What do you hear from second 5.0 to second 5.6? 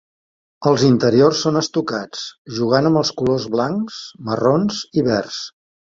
i verds.